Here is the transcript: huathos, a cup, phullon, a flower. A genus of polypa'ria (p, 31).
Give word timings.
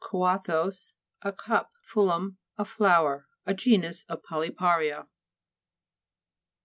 huathos, 0.09 0.93
a 1.21 1.31
cup, 1.31 1.73
phullon, 1.87 2.35
a 2.57 2.65
flower. 2.65 3.27
A 3.45 3.53
genus 3.53 4.03
of 4.09 4.23
polypa'ria 4.23 4.79
(p, 4.79 4.95
31). 5.03 5.07